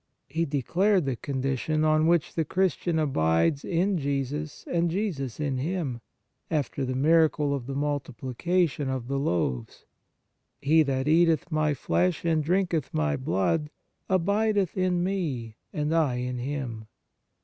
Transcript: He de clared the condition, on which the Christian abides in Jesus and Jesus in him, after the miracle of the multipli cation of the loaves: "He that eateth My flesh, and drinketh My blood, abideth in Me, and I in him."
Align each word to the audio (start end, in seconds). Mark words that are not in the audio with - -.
He 0.27 0.45
de 0.45 0.63
clared 0.63 1.05
the 1.05 1.15
condition, 1.15 1.83
on 1.83 2.07
which 2.07 2.33
the 2.33 2.43
Christian 2.43 2.97
abides 2.97 3.63
in 3.63 3.99
Jesus 3.99 4.65
and 4.65 4.89
Jesus 4.89 5.39
in 5.39 5.57
him, 5.59 6.01
after 6.49 6.83
the 6.83 6.95
miracle 6.95 7.53
of 7.53 7.67
the 7.67 7.75
multipli 7.75 8.35
cation 8.35 8.89
of 8.89 9.07
the 9.07 9.19
loaves: 9.19 9.85
"He 10.59 10.81
that 10.81 11.07
eateth 11.07 11.51
My 11.51 11.75
flesh, 11.75 12.25
and 12.25 12.43
drinketh 12.43 12.91
My 12.91 13.15
blood, 13.15 13.69
abideth 14.09 14.75
in 14.75 15.03
Me, 15.03 15.57
and 15.71 15.93
I 15.93 16.15
in 16.15 16.39
him." 16.39 16.87